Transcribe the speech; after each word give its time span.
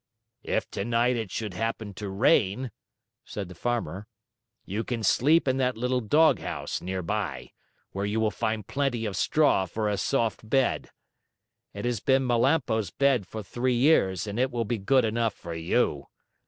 "If 0.41 0.67
tonight 0.71 1.15
it 1.15 1.29
should 1.29 1.53
happen 1.53 1.93
to 1.93 2.09
rain," 2.09 2.71
said 3.23 3.49
the 3.49 3.53
Farmer, 3.53 4.07
"you 4.65 4.83
can 4.83 5.03
sleep 5.03 5.47
in 5.47 5.57
that 5.57 5.77
little 5.77 5.99
doghouse 6.01 6.81
near 6.81 7.03
by, 7.03 7.51
where 7.91 8.07
you 8.07 8.19
will 8.19 8.31
find 8.31 8.65
plenty 8.65 9.05
of 9.05 9.15
straw 9.15 9.67
for 9.67 9.87
a 9.87 9.97
soft 9.97 10.49
bed. 10.49 10.89
It 11.75 11.85
has 11.85 11.99
been 11.99 12.25
Melampo's 12.25 12.89
bed 12.89 13.27
for 13.27 13.43
three 13.43 13.75
years, 13.75 14.25
and 14.25 14.39
it 14.39 14.49
will 14.49 14.65
be 14.65 14.79
good 14.79 15.05
enough 15.05 15.35
for 15.35 15.53
you. 15.53 16.07